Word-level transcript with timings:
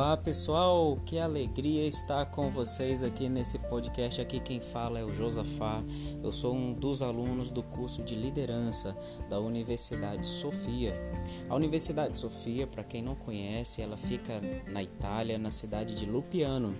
Olá 0.00 0.16
pessoal, 0.16 0.96
que 1.04 1.18
alegria 1.18 1.86
estar 1.86 2.24
com 2.30 2.50
vocês 2.50 3.02
aqui 3.02 3.28
nesse 3.28 3.58
podcast. 3.58 4.18
Aqui 4.18 4.40
quem 4.40 4.58
fala 4.58 4.98
é 4.98 5.04
o 5.04 5.12
Josafá. 5.12 5.84
Eu 6.24 6.32
sou 6.32 6.54
um 6.54 6.72
dos 6.72 7.02
alunos 7.02 7.50
do 7.50 7.62
curso 7.62 8.02
de 8.02 8.14
liderança 8.14 8.96
da 9.28 9.38
Universidade 9.38 10.24
Sofia. 10.24 10.98
A 11.50 11.54
Universidade 11.54 12.16
Sofia, 12.16 12.66
para 12.66 12.82
quem 12.82 13.02
não 13.02 13.14
conhece, 13.14 13.82
ela 13.82 13.98
fica 13.98 14.40
na 14.72 14.82
Itália, 14.82 15.38
na 15.38 15.50
cidade 15.50 15.94
de 15.94 16.06
Lupiano, 16.06 16.74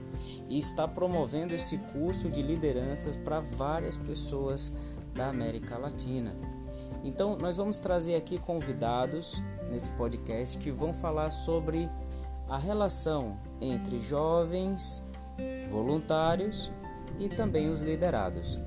e 0.48 0.58
está 0.58 0.88
promovendo 0.88 1.54
esse 1.54 1.76
curso 1.76 2.30
de 2.30 2.40
lideranças 2.40 3.18
para 3.18 3.38
várias 3.38 3.98
pessoas 3.98 4.74
da 5.12 5.28
América 5.28 5.76
Latina. 5.76 6.34
Então, 7.04 7.36
nós 7.36 7.58
vamos 7.58 7.78
trazer 7.78 8.14
aqui 8.14 8.38
convidados 8.38 9.42
nesse 9.70 9.90
podcast 9.90 10.56
que 10.56 10.70
vão 10.70 10.94
falar 10.94 11.30
sobre 11.30 11.86
a 12.50 12.58
relação 12.58 13.36
entre 13.60 14.00
jovens, 14.00 15.04
voluntários 15.70 16.68
e 17.20 17.28
também 17.28 17.70
os 17.70 17.80
liderados. 17.80 18.58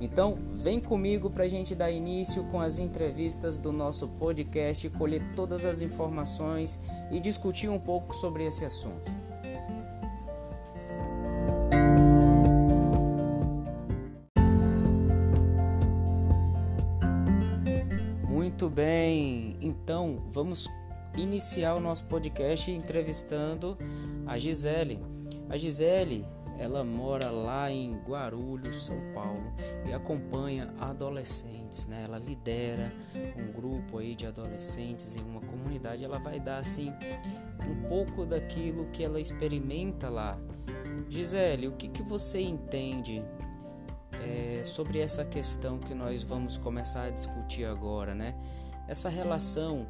Então, 0.00 0.38
vem 0.54 0.80
comigo 0.80 1.30
para 1.30 1.44
a 1.44 1.48
gente 1.48 1.74
dar 1.74 1.90
início 1.90 2.44
com 2.44 2.60
as 2.60 2.78
entrevistas 2.78 3.58
do 3.58 3.72
nosso 3.72 4.08
podcast, 4.08 4.88
colher 4.90 5.22
todas 5.34 5.66
as 5.66 5.82
informações 5.82 6.80
e 7.10 7.20
discutir 7.20 7.68
um 7.68 7.78
pouco 7.78 8.14
sobre 8.14 8.46
esse 8.46 8.64
assunto. 8.64 9.12
Muito 18.26 18.70
bem, 18.70 19.56
então 19.60 20.22
vamos 20.30 20.68
iniciar 21.16 21.74
o 21.74 21.80
nosso 21.80 22.04
podcast 22.04 22.70
entrevistando 22.70 23.76
a 24.26 24.38
Gisele. 24.38 25.00
A 25.48 25.56
Gisele, 25.56 26.24
ela 26.58 26.84
mora 26.84 27.30
lá 27.30 27.70
em 27.70 27.96
Guarulhos, 28.06 28.86
São 28.86 28.98
Paulo, 29.12 29.52
e 29.86 29.92
acompanha 29.92 30.74
adolescentes, 30.78 31.86
né? 31.88 32.04
Ela 32.04 32.18
lidera 32.18 32.92
um 33.36 33.52
grupo 33.52 33.98
aí 33.98 34.14
de 34.14 34.26
adolescentes 34.26 35.16
em 35.16 35.22
uma 35.22 35.40
comunidade. 35.40 36.04
Ela 36.04 36.18
vai 36.18 36.40
dar 36.40 36.58
assim 36.58 36.92
um 37.68 37.88
pouco 37.88 38.26
daquilo 38.26 38.86
que 38.86 39.04
ela 39.04 39.20
experimenta 39.20 40.08
lá. 40.08 40.38
Gisele, 41.08 41.68
o 41.68 41.72
que, 41.72 41.88
que 41.88 42.02
você 42.02 42.40
entende 42.40 43.22
é, 44.22 44.64
sobre 44.64 44.98
essa 44.98 45.24
questão 45.24 45.78
que 45.78 45.94
nós 45.94 46.22
vamos 46.22 46.58
começar 46.58 47.04
a 47.04 47.10
discutir 47.10 47.64
agora, 47.64 48.14
né? 48.14 48.34
Essa 48.88 49.08
relação 49.08 49.86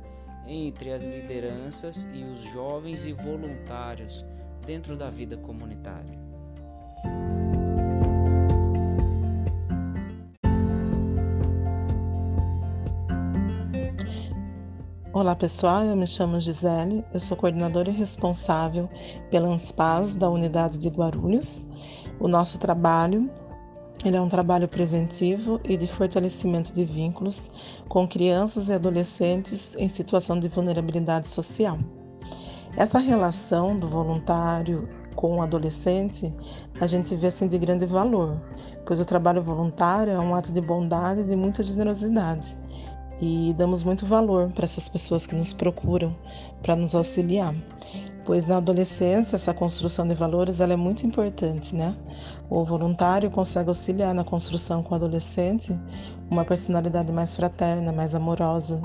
entre 0.46 0.92
as 0.92 1.02
lideranças 1.02 2.08
e 2.12 2.22
os 2.22 2.44
jovens 2.44 3.06
e 3.06 3.12
voluntários 3.12 4.24
dentro 4.64 4.96
da 4.96 5.10
vida 5.10 5.36
comunitária. 5.36 6.26
Olá 15.12 15.34
pessoal, 15.34 15.82
eu 15.82 15.96
me 15.96 16.06
chamo 16.06 16.38
Gisele, 16.38 17.02
eu 17.10 17.18
sou 17.18 17.38
coordenadora 17.38 17.88
e 17.88 17.92
responsável 17.92 18.86
pela 19.30 19.48
ANSPAS 19.48 20.14
da 20.14 20.28
unidade 20.28 20.76
de 20.76 20.90
Guarulhos. 20.90 21.64
O 22.20 22.28
nosso 22.28 22.58
trabalho 22.58 23.30
ele 24.04 24.16
é 24.16 24.20
um 24.20 24.28
trabalho 24.28 24.68
preventivo 24.68 25.60
e 25.64 25.76
de 25.76 25.86
fortalecimento 25.86 26.72
de 26.72 26.84
vínculos 26.84 27.50
com 27.88 28.06
crianças 28.06 28.68
e 28.68 28.72
adolescentes 28.72 29.74
em 29.78 29.88
situação 29.88 30.38
de 30.38 30.48
vulnerabilidade 30.48 31.28
social. 31.28 31.78
Essa 32.76 32.98
relação 32.98 33.78
do 33.78 33.88
voluntário 33.88 34.88
com 35.14 35.38
o 35.38 35.42
adolescente, 35.42 36.32
a 36.78 36.86
gente 36.86 37.16
vê 37.16 37.28
assim 37.28 37.48
de 37.48 37.58
grande 37.58 37.86
valor, 37.86 38.38
pois 38.84 39.00
o 39.00 39.04
trabalho 39.04 39.42
voluntário 39.42 40.12
é 40.12 40.20
um 40.20 40.34
ato 40.34 40.52
de 40.52 40.60
bondade 40.60 41.22
e 41.22 41.24
de 41.24 41.34
muita 41.34 41.62
generosidade. 41.62 42.54
E 43.20 43.54
damos 43.56 43.82
muito 43.82 44.04
valor 44.04 44.50
para 44.52 44.64
essas 44.64 44.88
pessoas 44.88 45.26
que 45.26 45.34
nos 45.34 45.52
procuram 45.52 46.14
para 46.62 46.76
nos 46.76 46.94
auxiliar 46.94 47.54
pois 48.26 48.44
na 48.44 48.56
adolescência 48.56 49.36
essa 49.36 49.54
construção 49.54 50.06
de 50.06 50.14
valores 50.14 50.60
ela 50.60 50.72
é 50.72 50.76
muito 50.76 51.06
importante, 51.06 51.74
né? 51.74 51.96
O 52.50 52.64
voluntário 52.64 53.30
consegue 53.30 53.68
auxiliar 53.68 54.12
na 54.12 54.24
construção 54.24 54.82
com 54.82 54.92
o 54.92 54.96
adolescente 54.96 55.80
uma 56.28 56.44
personalidade 56.44 57.12
mais 57.12 57.36
fraterna, 57.36 57.92
mais 57.92 58.14
amorosa. 58.16 58.82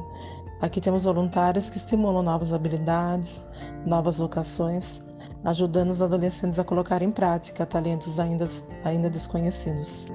Aqui 0.62 0.80
temos 0.80 1.06
voluntários 1.06 1.72
que 1.72 1.78
estimulam 1.78 2.22
novas 2.22 2.54
habilidades, 2.54 3.44
novas 3.84 4.20
vocações, 4.20 5.02
ajudando 5.44 5.90
os 5.90 6.04
adolescentes 6.04 6.60
a 6.60 6.64
colocar 6.64 7.02
em 7.02 7.10
prática 7.10 7.66
talentos 7.66 8.20
ainda, 8.20 8.48
ainda 8.86 9.10
desconhecidos. 9.10 10.06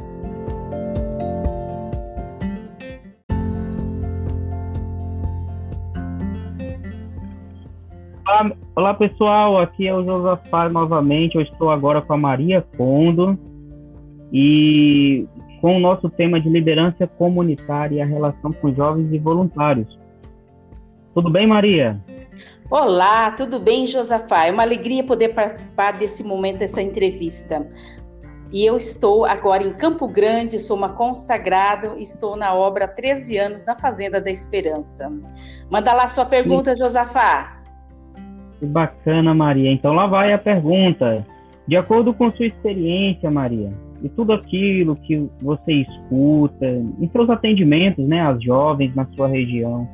Olá, 8.36 8.52
olá 8.74 8.94
pessoal, 8.94 9.58
aqui 9.58 9.88
é 9.88 9.94
o 9.94 10.04
Josafá 10.04 10.68
novamente. 10.68 11.36
Eu 11.36 11.40
estou 11.40 11.70
agora 11.70 12.02
com 12.02 12.12
a 12.12 12.18
Maria 12.18 12.60
Condo 12.76 13.38
e 14.30 15.26
com 15.62 15.78
o 15.78 15.80
nosso 15.80 16.10
tema 16.10 16.38
de 16.38 16.50
liderança 16.50 17.06
comunitária 17.06 17.96
e 17.96 18.02
a 18.02 18.04
relação 18.04 18.52
com 18.52 18.74
jovens 18.74 19.10
e 19.10 19.18
voluntários. 19.18 19.98
Tudo 21.14 21.30
bem, 21.30 21.46
Maria? 21.46 21.98
Olá, 22.70 23.30
tudo 23.30 23.58
bem, 23.58 23.86
Josafá? 23.86 24.44
É 24.44 24.52
uma 24.52 24.64
alegria 24.64 25.02
poder 25.02 25.30
participar 25.30 25.94
desse 25.94 26.22
momento, 26.22 26.58
dessa 26.58 26.82
entrevista. 26.82 27.66
E 28.52 28.66
eu 28.66 28.76
estou 28.76 29.24
agora 29.24 29.62
em 29.62 29.72
Campo 29.72 30.06
Grande, 30.06 30.60
sou 30.60 30.76
uma 30.76 30.90
consagrada, 30.90 31.94
estou 31.96 32.36
na 32.36 32.54
obra 32.54 32.84
há 32.84 32.88
13 32.88 33.38
anos 33.38 33.64
na 33.64 33.74
Fazenda 33.74 34.20
da 34.20 34.30
Esperança. 34.30 35.10
Manda 35.70 35.94
lá 35.94 36.06
sua 36.06 36.26
pergunta, 36.26 36.72
Sim. 36.72 36.82
Josafá. 36.82 37.55
Que 38.58 38.66
bacana, 38.66 39.34
Maria. 39.34 39.70
Então 39.70 39.92
lá 39.92 40.06
vai 40.06 40.32
a 40.32 40.38
pergunta. 40.38 41.26
De 41.66 41.76
acordo 41.76 42.14
com 42.14 42.30
sua 42.32 42.46
experiência, 42.46 43.30
Maria, 43.30 43.72
e 44.02 44.08
tudo 44.08 44.32
aquilo 44.32 44.94
que 44.94 45.28
você 45.42 45.72
escuta 45.72 46.66
em 46.66 47.08
seus 47.10 47.28
atendimentos, 47.28 48.06
né, 48.06 48.20
às 48.20 48.40
jovens 48.42 48.94
na 48.94 49.06
sua 49.16 49.26
região, 49.26 49.88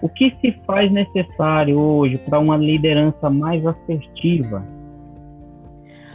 o 0.00 0.08
que 0.08 0.32
se 0.40 0.52
faz 0.64 0.90
necessário 0.92 1.80
hoje 1.80 2.16
para 2.18 2.38
uma 2.38 2.56
liderança 2.56 3.28
mais 3.28 3.64
assertiva? 3.66 4.64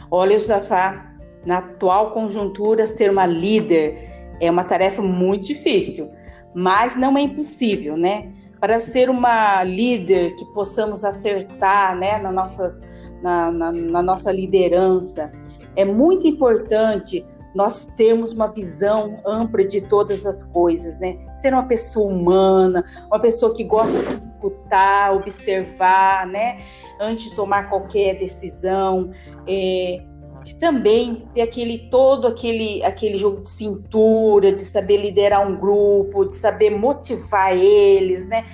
Olha, 0.09 0.40
Zafá, 0.40 1.12
na 1.46 1.58
atual 1.58 2.12
conjuntura, 2.12 2.88
ser 2.88 3.12
uma 3.12 3.25
líder 3.25 3.97
é 4.40 4.50
uma 4.50 4.64
tarefa 4.64 5.02
muito 5.02 5.47
difícil, 5.47 6.08
mas 6.56 6.96
não 6.96 7.18
é 7.18 7.22
impossível, 7.22 7.97
né? 7.97 8.31
Para 8.63 8.79
ser 8.79 9.09
uma 9.09 9.62
líder 9.66 10.38
que 10.38 10.46
possamos 10.53 11.03
acertar 11.03 11.97
né, 11.97 12.18
na, 12.19 12.31
nossas, 12.31 12.81
na, 13.22 13.51
na, 13.51 13.74
na 13.74 14.01
nossa 14.01 14.31
liderança. 14.31 15.29
É 15.75 15.84
muito 15.84 16.25
importante 16.25 17.28
nós 17.53 17.88
termos 17.97 18.31
uma 18.31 18.47
visão 18.47 19.19
ampla 19.25 19.66
de 19.66 19.81
todas 19.81 20.25
as 20.25 20.46
coisas, 20.46 20.97
né? 20.97 21.18
Ser 21.35 21.52
uma 21.52 21.63
pessoa 21.63 22.09
humana, 22.09 22.85
uma 23.07 23.19
pessoa 23.19 23.53
que 23.53 23.66
gosta 23.66 24.02
de 24.02 24.28
escutar, 24.28 25.13
observar, 25.13 26.25
né? 26.28 26.57
Antes 27.02 27.31
de 27.31 27.35
tomar 27.35 27.68
qualquer 27.68 28.18
decisão. 28.18 29.12
É, 29.46 30.06
de 30.43 30.55
também 30.55 31.23
ter 31.33 31.41
aquele 31.41 31.89
todo 31.89 32.27
aquele 32.27 32.83
aquele 32.83 33.17
jogo 33.17 33.41
de 33.41 33.49
cintura, 33.49 34.51
de 34.51 34.61
saber 34.61 34.97
liderar 34.97 35.47
um 35.47 35.57
grupo, 35.57 36.25
de 36.25 36.35
saber 36.35 36.69
motivar 36.69 37.55
eles, 37.55 38.27
né? 38.27 38.45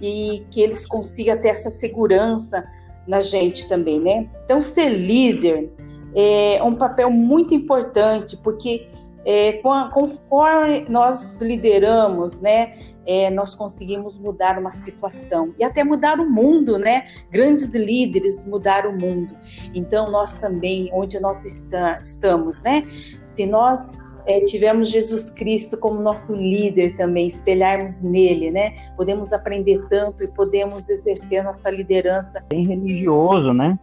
E 0.00 0.44
que 0.50 0.60
eles 0.60 0.86
consigam 0.86 1.40
ter 1.40 1.48
essa 1.48 1.70
segurança 1.70 2.64
na 3.06 3.20
gente 3.20 3.68
também, 3.68 3.98
né? 4.00 4.28
Então 4.44 4.60
ser 4.60 4.90
líder 4.90 5.70
é 6.14 6.62
um 6.62 6.72
papel 6.72 7.10
muito 7.10 7.54
importante 7.54 8.36
porque 8.38 8.88
é, 9.24 9.60
conforme 9.92 10.86
nós 10.88 11.42
lideramos, 11.42 12.40
né, 12.40 12.78
é, 13.08 13.30
nós 13.30 13.54
conseguimos 13.54 14.18
mudar 14.18 14.58
uma 14.58 14.70
situação 14.70 15.54
e 15.58 15.64
até 15.64 15.82
mudar 15.82 16.20
o 16.20 16.30
mundo, 16.30 16.78
né? 16.78 17.06
Grandes 17.30 17.74
líderes 17.74 18.46
mudaram 18.46 18.90
o 18.90 19.00
mundo. 19.00 19.34
Então, 19.74 20.10
nós 20.10 20.34
também, 20.34 20.90
onde 20.92 21.18
nós 21.18 21.46
está, 21.46 21.98
estamos, 22.02 22.62
né? 22.62 22.86
Se 23.22 23.46
nós 23.46 23.98
é, 24.26 24.42
tivermos 24.42 24.90
Jesus 24.90 25.30
Cristo 25.30 25.80
como 25.80 26.02
nosso 26.02 26.36
líder 26.36 26.94
também, 26.96 27.26
espelharmos 27.26 28.04
nele, 28.04 28.50
né? 28.50 28.74
Podemos 28.94 29.32
aprender 29.32 29.86
tanto 29.88 30.22
e 30.22 30.28
podemos 30.28 30.90
exercer 30.90 31.40
a 31.40 31.44
nossa 31.44 31.70
liderança. 31.70 32.44
Bem 32.50 32.66
religioso, 32.66 33.54
né? 33.54 33.78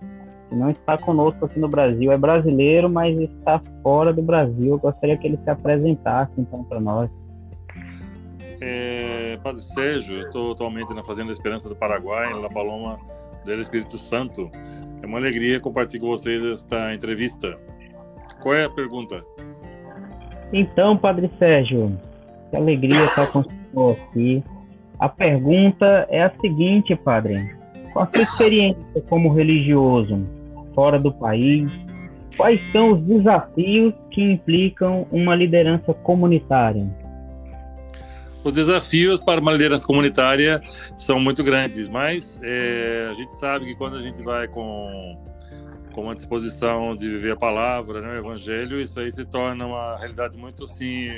Que 0.50 0.56
não 0.56 0.70
está 0.70 1.00
conosco 1.00 1.46
aqui 1.46 1.60
no 1.60 1.68
Brasil, 1.68 2.12
é 2.12 2.18
brasileiro, 2.18 2.88
mas 2.88 3.18
está 3.18 3.60
fora 3.82 4.14
do 4.14 4.22
Brasil. 4.22 4.74
Eu 4.74 4.78
gostaria 4.78 5.18
que 5.18 5.26
ele 5.26 5.40
se 5.44 5.50
apresentasse 5.50 6.34
então 6.38 6.64
para 6.64 6.80
nós. 6.80 7.10
É, 8.62 8.95
Padre 9.38 9.62
Sérgio, 9.62 10.20
estou 10.20 10.52
atualmente 10.52 10.94
na 10.94 11.04
Fazenda 11.04 11.32
Esperança 11.32 11.70
do 11.70 11.76
Paraguai, 11.76 12.34
na 12.40 12.50
Paloma 12.50 13.00
do 13.44 13.62
Espírito 13.62 13.98
Santo. 13.98 14.50
É 15.02 15.06
uma 15.06 15.18
alegria 15.18 15.60
compartilhar 15.60 16.02
com 16.02 16.08
vocês 16.08 16.44
esta 16.44 16.94
entrevista. 16.94 17.58
Qual 18.42 18.56
é 18.56 18.66
a 18.66 18.70
pergunta? 18.70 19.24
Então, 20.52 20.98
Padre 20.98 21.30
Sérgio, 21.38 21.98
que 22.50 22.56
alegria 22.56 23.04
estar 23.04 23.32
com 23.32 23.44
você 23.74 24.02
aqui. 24.10 24.44
A 25.00 25.10
pergunta 25.10 26.08
é 26.10 26.24
a 26.24 26.32
seguinte, 26.40 26.96
Padre. 26.96 27.56
Qual 27.92 28.06
a 28.06 28.08
sua 28.08 28.24
experiência 28.24 29.02
como 29.10 29.34
religioso 29.34 30.26
fora 30.74 31.00
do 31.00 31.12
país? 31.12 31.86
Quais 32.38 32.60
são 32.72 32.94
os 32.94 33.02
desafios 33.02 33.94
que 34.12 34.22
implicam 34.22 35.08
uma 35.12 35.36
liderança 35.36 35.94
comunitária? 35.94 36.86
Os 38.46 38.54
desafios 38.54 39.22
para 39.22 39.42
uma 39.42 39.52
liderança 39.52 39.84
comunitária 39.84 40.62
são 40.96 41.20
muito 41.20 41.44
grandes, 41.44 41.90
mas 41.90 42.40
é, 42.44 43.08
a 43.10 43.14
gente 43.16 43.34
sabe 43.34 43.66
que 43.66 43.74
quando 43.74 43.98
a 43.98 44.02
gente 44.04 44.22
vai 44.22 44.48
com, 44.48 45.18
com 45.92 46.04
uma 46.04 46.14
disposição 46.14 46.96
de 46.96 47.10
viver 47.10 47.32
a 47.32 47.36
palavra, 47.36 48.02
né, 48.02 48.10
o 48.10 48.18
evangelho, 48.18 48.80
isso 48.80 49.00
aí 49.00 49.12
se 49.12 49.26
torna 49.26 49.66
uma 49.66 49.98
realidade 49.98 50.38
muito 50.38 50.66
assim, 50.66 51.10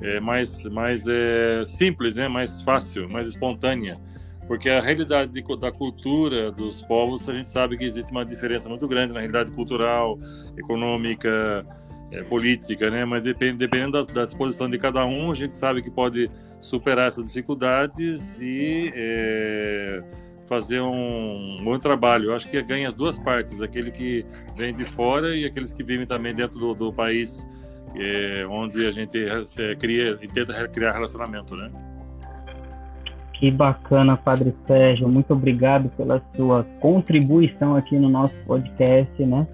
é, 0.00 0.20
mais, 0.20 0.62
mais 0.62 1.08
é, 1.08 1.64
simples, 1.64 2.14
né, 2.14 2.28
mais 2.28 2.62
fácil, 2.62 3.08
mais 3.08 3.26
espontânea. 3.26 4.00
Porque 4.46 4.70
a 4.70 4.80
realidade 4.80 5.32
de, 5.32 5.42
da 5.58 5.72
cultura 5.72 6.52
dos 6.52 6.82
povos, 6.82 7.28
a 7.28 7.34
gente 7.34 7.48
sabe 7.48 7.76
que 7.76 7.84
existe 7.84 8.12
uma 8.12 8.24
diferença 8.24 8.68
muito 8.68 8.86
grande 8.86 9.12
na 9.12 9.18
realidade 9.18 9.50
cultural, 9.50 10.16
econômica, 10.56 11.66
é, 12.10 12.22
política, 12.22 12.90
né? 12.90 13.04
Mas 13.04 13.24
depend, 13.24 13.56
dependendo 13.56 14.04
da, 14.04 14.12
da, 14.12 14.24
disposição 14.24 14.68
de 14.68 14.78
cada 14.78 15.04
um, 15.04 15.30
a 15.30 15.34
gente 15.34 15.54
sabe 15.54 15.82
que 15.82 15.90
pode 15.90 16.30
superar 16.58 17.08
essas 17.08 17.26
dificuldades 17.26 18.38
e 18.40 18.92
é, 18.94 20.02
fazer 20.46 20.80
um, 20.80 21.60
bom 21.62 21.78
trabalho. 21.78 22.30
Eu 22.30 22.34
acho 22.34 22.50
que 22.50 22.60
ganha 22.62 22.88
as 22.88 22.94
duas 22.94 23.18
partes, 23.18 23.62
aquele 23.62 23.90
que 23.90 24.26
vem 24.56 24.72
de 24.72 24.84
fora 24.84 25.36
e 25.36 25.44
aqueles 25.44 25.72
que 25.72 25.84
vivem 25.84 26.06
também 26.06 26.34
dentro 26.34 26.58
do, 26.58 26.74
do 26.74 26.92
país 26.92 27.48
é, 27.96 28.46
onde 28.48 28.86
a 28.86 28.90
gente 28.90 29.18
é, 29.18 29.74
cria 29.76 30.18
e 30.20 30.28
tenta 30.28 30.66
criar 30.68 30.92
relacionamento, 30.92 31.56
né? 31.56 31.70
Que 33.34 33.50
bacana, 33.50 34.16
Padre 34.18 34.54
Sérgio. 34.66 35.08
Muito 35.08 35.32
obrigado 35.32 35.88
pela 35.96 36.22
sua 36.36 36.62
contribuição 36.80 37.74
aqui 37.74 37.98
no 37.98 38.10
nosso 38.10 38.34
podcast, 38.44 39.24
né? 39.24 39.46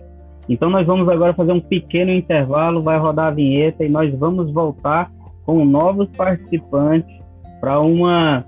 Então 0.49 0.71
nós 0.71 0.87
vamos 0.87 1.09
agora 1.09 1.35
fazer 1.35 1.53
um 1.53 1.61
pequeno 1.61 2.13
intervalo, 2.13 2.83
vai 2.83 2.99
rodar 2.99 3.27
a 3.27 3.31
vinheta 3.35 3.85
e 3.85 3.89
nós 3.89 4.13
vamos 4.17 4.53
voltar 4.53 5.11
com 5.45 5.65
novos 5.65 6.09
participantes 6.17 7.19
para 7.61 7.81
uma 7.81 8.45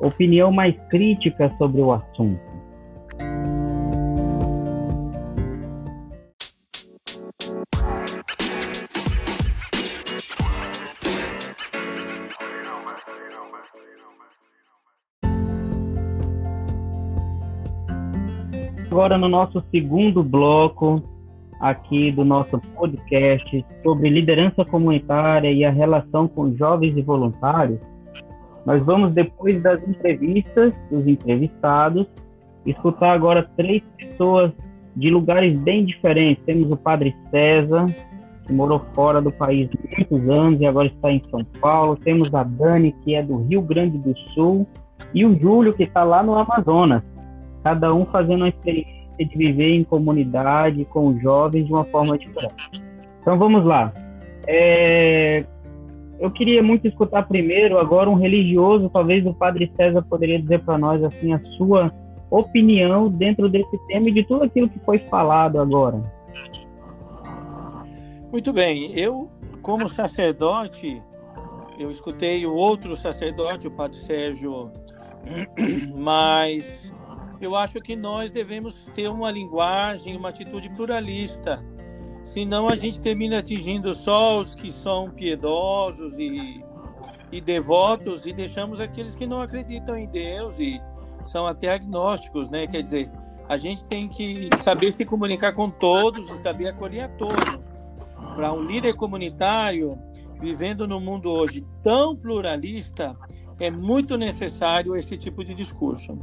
opinião 0.00 0.50
mais 0.50 0.74
crítica 0.88 1.50
sobre 1.58 1.80
o 1.80 1.92
assunto. 1.92 2.48
Agora 18.90 19.16
no 19.16 19.28
nosso 19.28 19.62
segundo 19.70 20.24
bloco, 20.24 20.96
aqui 21.60 22.10
do 22.12 22.24
nosso 22.24 22.58
podcast 22.76 23.66
sobre 23.82 24.08
liderança 24.08 24.64
comunitária 24.64 25.50
e 25.50 25.64
a 25.64 25.70
relação 25.70 26.28
com 26.28 26.54
jovens 26.56 26.96
e 26.96 27.02
voluntários, 27.02 27.80
nós 28.64 28.82
vamos, 28.82 29.12
depois 29.12 29.60
das 29.62 29.82
entrevistas 29.88 30.74
dos 30.90 31.06
entrevistados, 31.06 32.06
escutar 32.66 33.12
agora 33.12 33.48
três 33.56 33.82
pessoas 33.96 34.52
de 34.94 35.10
lugares 35.10 35.58
bem 35.60 35.84
diferentes. 35.84 36.44
Temos 36.44 36.70
o 36.70 36.76
Padre 36.76 37.16
César, 37.30 37.86
que 38.46 38.52
morou 38.52 38.84
fora 38.94 39.22
do 39.22 39.32
país 39.32 39.70
muitos 39.96 40.28
anos 40.28 40.60
e 40.60 40.66
agora 40.66 40.88
está 40.88 41.10
em 41.10 41.22
São 41.30 41.44
Paulo. 41.60 41.96
Temos 41.96 42.34
a 42.34 42.42
Dani, 42.42 42.94
que 43.04 43.14
é 43.14 43.22
do 43.22 43.38
Rio 43.44 43.62
Grande 43.62 43.96
do 43.96 44.14
Sul, 44.34 44.66
e 45.14 45.24
o 45.24 45.38
Júlio, 45.38 45.72
que 45.72 45.84
está 45.84 46.04
lá 46.04 46.22
no 46.22 46.34
Amazonas. 46.34 47.02
Cada 47.64 47.94
um 47.94 48.04
fazendo 48.04 48.42
uma 48.42 48.48
experiência 48.48 49.07
de 49.24 49.36
viver 49.36 49.74
em 49.74 49.84
comunidade 49.84 50.84
com 50.86 51.18
jovens 51.18 51.66
de 51.66 51.72
uma 51.72 51.84
forma 51.84 52.18
diferente. 52.18 52.82
Então 53.20 53.38
vamos 53.38 53.64
lá. 53.64 53.92
É... 54.46 55.44
Eu 56.18 56.30
queria 56.30 56.62
muito 56.62 56.88
escutar 56.88 57.22
primeiro 57.28 57.78
agora 57.78 58.10
um 58.10 58.14
religioso, 58.14 58.90
talvez 58.90 59.24
o 59.24 59.32
Padre 59.32 59.70
César 59.76 60.02
poderia 60.02 60.40
dizer 60.40 60.64
para 60.64 60.76
nós 60.76 61.02
assim 61.04 61.32
a 61.32 61.40
sua 61.56 61.86
opinião 62.30 63.08
dentro 63.08 63.48
desse 63.48 63.78
tema 63.86 64.08
e 64.08 64.12
de 64.12 64.24
tudo 64.24 64.44
aquilo 64.44 64.68
que 64.68 64.78
foi 64.80 64.98
falado 64.98 65.60
agora. 65.60 66.02
Muito 68.32 68.52
bem, 68.52 68.92
eu 68.98 69.30
como 69.62 69.88
sacerdote, 69.88 71.02
eu 71.78 71.90
escutei 71.90 72.46
o 72.46 72.52
outro 72.52 72.96
sacerdote, 72.96 73.66
o 73.66 73.70
Padre 73.70 73.96
Sérgio, 73.96 74.70
mas 75.96 76.92
eu 77.40 77.54
acho 77.54 77.80
que 77.80 77.94
nós 77.94 78.32
devemos 78.32 78.86
ter 78.94 79.08
uma 79.08 79.30
linguagem, 79.30 80.16
uma 80.16 80.30
atitude 80.30 80.68
pluralista. 80.70 81.64
Senão 82.24 82.68
a 82.68 82.76
gente 82.76 83.00
termina 83.00 83.38
atingindo 83.38 83.94
só 83.94 84.38
os 84.40 84.54
que 84.54 84.70
são 84.70 85.10
piedosos 85.10 86.18
e, 86.18 86.62
e 87.30 87.40
devotos 87.40 88.26
e 88.26 88.32
deixamos 88.32 88.80
aqueles 88.80 89.14
que 89.14 89.26
não 89.26 89.40
acreditam 89.40 89.96
em 89.96 90.06
Deus 90.08 90.58
e 90.58 90.80
são 91.24 91.46
até 91.46 91.72
agnósticos, 91.72 92.50
né? 92.50 92.66
Quer 92.66 92.82
dizer, 92.82 93.10
a 93.48 93.56
gente 93.56 93.84
tem 93.84 94.08
que 94.08 94.50
saber 94.62 94.92
se 94.92 95.04
comunicar 95.04 95.52
com 95.52 95.70
todos 95.70 96.30
e 96.30 96.38
saber 96.38 96.68
acolher 96.68 97.02
a 97.02 97.08
todos. 97.08 97.58
Para 98.34 98.52
um 98.52 98.62
líder 98.62 98.94
comunitário, 98.94 99.98
vivendo 100.40 100.86
no 100.86 101.00
mundo 101.00 101.30
hoje 101.30 101.64
tão 101.82 102.14
pluralista, 102.14 103.16
é 103.58 103.70
muito 103.70 104.16
necessário 104.16 104.94
esse 104.96 105.16
tipo 105.16 105.44
de 105.44 105.54
discurso. 105.54 106.18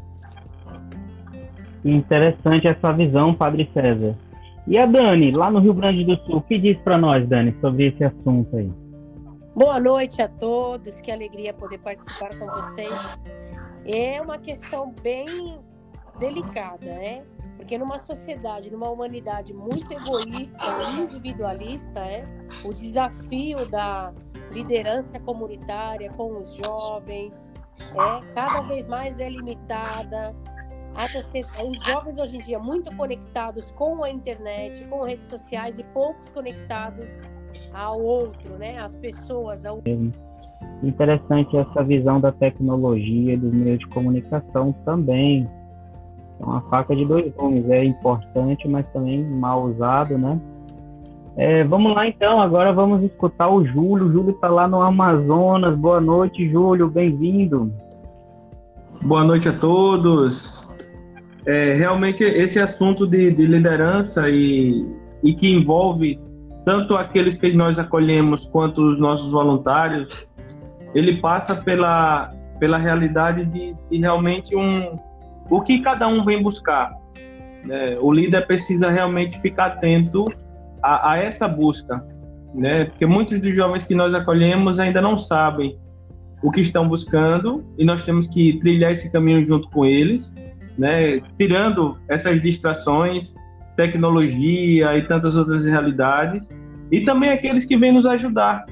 Interessante 1.86 2.68
essa 2.68 2.92
visão, 2.92 3.36
Padre 3.36 3.70
César. 3.72 4.18
E 4.66 4.76
a 4.76 4.88
Dani, 4.88 5.32
lá 5.32 5.52
no 5.52 5.60
Rio 5.60 5.76
Grande 5.76 6.04
do 6.04 6.18
Sul, 6.26 6.38
o 6.38 6.42
que 6.42 6.58
diz 6.58 6.76
para 6.80 6.98
nós, 6.98 7.28
Dani, 7.30 7.56
sobre 7.62 7.90
esse 7.90 8.04
assunto 8.04 8.58
aí? 8.58 8.72
Boa 9.56 9.80
noite 9.80 10.20
a 10.20 10.28
todos, 10.28 11.00
que 11.00 11.12
alegria 11.12 11.54
poder 11.54 11.78
participar 11.78 12.36
com 12.40 12.48
vocês. 12.48 13.20
É 13.86 14.20
uma 14.20 14.40
questão 14.40 14.92
bem 15.04 15.26
delicada, 16.20 16.88
né? 16.88 17.24
Porque 17.56 17.77
numa 17.77 18.00
sociedade, 18.00 18.72
numa 18.72 18.89
humanidade 18.89 19.54
muito 19.54 19.92
egoísta, 19.94 20.65
individualista, 21.00 22.00
é, 22.00 22.25
o 22.65 22.74
desafio 22.74 23.58
da 23.70 24.12
liderança 24.51 25.20
comunitária 25.20 26.12
com 26.13 26.39
os 26.39 26.56
jovens 26.56 27.54
é 27.94 28.34
cada 28.34 28.62
vez 28.63 28.88
mais 28.88 29.20
é 29.20 29.30
limitada, 29.30 30.36
os 30.96 31.86
jovens 31.86 32.18
hoje 32.18 32.38
em 32.38 32.42
dia 32.42 32.58
muito 32.58 32.96
conectados 32.96 33.72
com 33.72 34.04
a 34.04 34.10
internet, 34.10 34.86
com 34.88 35.04
redes 35.04 35.25
sociais 35.25 35.78
e 35.78 35.84
poucos 35.84 36.30
conectados 36.30 37.22
ao 37.74 38.02
outro, 38.02 38.58
né? 38.58 38.80
As 38.80 38.94
pessoas, 38.96 39.66
ao 39.66 39.82
Interessante 40.84 41.58
essa 41.58 41.84
visão 41.84 42.20
da 42.20 42.32
tecnologia 42.32 43.38
dos 43.38 43.54
meios 43.54 43.80
de 43.80 43.88
comunicação 43.88 44.74
também. 44.86 45.50
É 46.40 46.44
uma 46.44 46.62
faca 46.70 46.96
de 46.96 47.06
dois 47.06 47.34
gumes, 47.34 47.70
é 47.70 47.84
importante, 47.84 48.68
mas 48.68 48.90
também 48.90 49.24
mal 49.24 49.64
usado, 49.64 50.18
né? 50.18 50.40
É, 51.38 51.64
vamos 51.66 51.94
lá 51.94 52.08
então, 52.08 52.42
agora 52.42 52.72
vamos 52.72 53.04
escutar 53.04 53.50
o 53.50 53.66
Júlio. 53.66 54.08
O 54.08 54.12
Júlio 54.12 54.32
está 54.32 54.48
lá 54.48 54.68
no 54.68 54.82
Amazonas. 54.82 55.78
Boa 55.78 56.00
noite, 56.00 56.50
Júlio, 56.50 56.90
bem-vindo. 56.90 57.72
Boa 59.04 59.24
noite 59.24 59.50
a 59.50 59.54
todos 59.54 60.64
é, 61.46 61.74
realmente 61.74 62.24
esse 62.24 62.60
assunto 62.60 63.06
de, 63.06 63.32
de 63.32 63.46
liderança 63.46 64.30
e, 64.30 64.86
e 65.24 65.34
que 65.34 65.52
envolve 65.52 66.20
tanto 66.66 66.96
aqueles 66.96 67.38
que 67.38 67.54
nós 67.54 67.78
acolhemos 67.78 68.46
quanto 68.46 68.82
os 68.82 69.00
nossos 69.00 69.32
voluntários, 69.32 70.28
ele 70.96 71.22
passa 71.22 71.56
pela, 71.64 72.34
pela 72.60 72.78
realidade 72.78 73.46
de, 73.46 73.75
de 73.90 74.00
realmente 74.00 74.56
um 74.56 74.96
o 75.48 75.62
que 75.62 75.80
cada 75.80 76.08
um 76.08 76.25
vem 76.25 76.42
buscar. 76.42 76.92
Né? 77.64 77.98
O 78.00 78.12
líder 78.12 78.48
precisa 78.48 78.90
realmente 78.90 79.40
ficar 79.42 79.68
atento 79.68 80.25
a, 80.82 81.12
a, 81.12 81.18
essa 81.18 81.48
busca, 81.48 82.04
né? 82.54 82.86
Porque 82.86 83.06
muitos 83.06 83.40
dos 83.40 83.56
jovens 83.56 83.84
que 83.84 83.94
nós 83.94 84.16
acolhemos 84.16 84.80
ainda 84.80 85.02
não 85.02 85.20
sabem 85.20 85.78
o 86.42 86.50
que 86.50 86.62
estão 86.62 86.88
buscando 86.88 87.64
e 87.78 87.86
nós 87.86 88.04
temos 88.04 88.28
que 88.28 88.60
trilhar 88.60 88.92
esse 88.92 89.12
caminho 89.12 89.44
junto 89.44 89.70
com 89.70 89.86
eles 89.86 90.34
né? 90.77 91.22
Tirando 91.38 91.98
essas 92.08 92.41
distrações, 92.41 93.34
tecnologia 93.75 94.98
e 94.98 95.01
tantas 95.08 95.36
outras 95.36 95.65
realidades, 95.65 96.50
e 96.91 97.01
também 97.01 97.29
aqueles 97.29 97.65
que 97.65 97.77
vêm 97.77 97.91
nos 97.91 98.05
ajudar. 98.05 98.65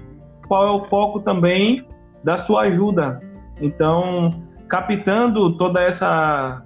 Qual 0.47 0.67
é 0.67 0.71
o 0.71 0.85
foco 0.85 1.19
também 1.19 1.85
da 2.23 2.37
sua 2.37 2.63
ajuda? 2.63 3.21
Então, 3.61 4.43
captando 4.67 5.57
toda 5.57 5.81
essa 5.81 6.63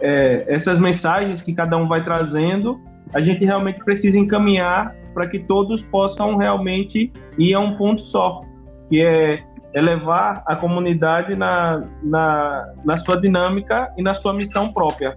é, 0.00 0.44
essas 0.48 0.78
mensagens 0.80 1.40
que 1.40 1.54
cada 1.54 1.76
um 1.76 1.86
vai 1.86 2.02
trazendo, 2.04 2.80
a 3.14 3.20
gente 3.20 3.44
realmente 3.44 3.78
precisa 3.84 4.18
encaminhar 4.18 4.94
para 5.14 5.28
que 5.28 5.38
todos 5.38 5.82
possam 5.82 6.36
realmente 6.36 7.12
ir 7.38 7.54
a 7.54 7.60
um 7.60 7.76
ponto 7.76 8.02
só, 8.02 8.42
que 8.88 9.00
é 9.00 9.42
elevar 9.74 10.42
a 10.46 10.54
comunidade 10.54 11.34
na, 11.34 11.84
na, 12.02 12.72
na 12.84 12.96
sua 12.98 13.20
dinâmica 13.20 13.92
e 13.96 14.02
na 14.02 14.14
sua 14.14 14.32
missão 14.32 14.72
própria. 14.72 15.16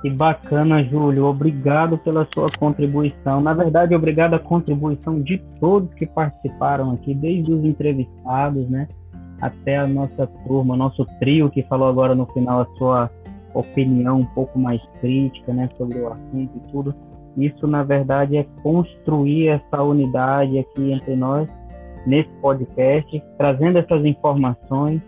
Que 0.00 0.08
bacana, 0.08 0.84
Júlio. 0.84 1.26
Obrigado 1.26 1.98
pela 1.98 2.26
sua 2.32 2.46
contribuição. 2.56 3.40
Na 3.40 3.52
verdade, 3.52 3.94
obrigado 3.94 4.34
à 4.34 4.38
contribuição 4.38 5.20
de 5.20 5.38
todos 5.58 5.92
que 5.94 6.06
participaram 6.06 6.92
aqui, 6.92 7.12
desde 7.14 7.52
os 7.52 7.64
entrevistados, 7.64 8.68
né, 8.68 8.86
até 9.40 9.76
a 9.76 9.86
nossa 9.86 10.26
turma, 10.46 10.76
nosso 10.76 11.02
trio 11.18 11.50
que 11.50 11.62
falou 11.64 11.88
agora 11.88 12.14
no 12.14 12.26
final 12.26 12.60
a 12.60 12.66
sua 12.76 13.10
opinião 13.54 14.20
um 14.20 14.26
pouco 14.26 14.56
mais 14.56 14.80
crítica, 15.00 15.52
né, 15.52 15.68
sobre 15.76 15.98
o 15.98 16.12
assunto 16.12 16.56
e 16.56 16.70
tudo. 16.70 16.94
Isso, 17.36 17.66
na 17.66 17.82
verdade, 17.82 18.36
é 18.36 18.46
construir 18.62 19.48
essa 19.48 19.82
unidade 19.82 20.58
aqui 20.60 20.92
entre 20.92 21.16
nós 21.16 21.48
nesse 22.08 22.30
podcast, 22.40 23.22
trazendo 23.36 23.78
essas 23.78 24.04
informações 24.04 25.00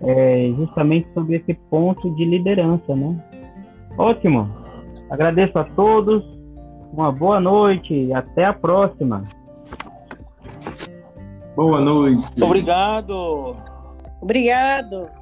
é, 0.00 0.50
justamente 0.54 1.08
sobre 1.12 1.36
esse 1.36 1.54
ponto 1.70 2.14
de 2.14 2.24
liderança, 2.24 2.94
né? 2.94 3.16
Ótimo. 3.96 4.48
Agradeço 5.10 5.58
a 5.58 5.64
todos. 5.64 6.22
Uma 6.92 7.10
boa 7.10 7.40
noite 7.40 7.92
e 7.92 8.14
até 8.14 8.44
a 8.44 8.52
próxima. 8.52 9.24
Boa 11.56 11.80
noite. 11.80 12.22
Obrigado. 12.42 13.56
Obrigado. 14.20 15.17